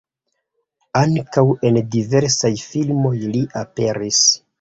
[1.01, 4.23] Ankaŭ en diversaj filmoj li aperis.